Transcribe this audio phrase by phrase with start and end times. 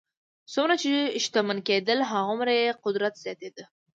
[0.53, 0.91] څومره چې
[1.23, 3.63] شتمن کېدل هغومره یې قدرت زیاتېده.